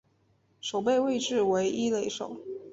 [0.59, 2.35] 守备位置为一垒手。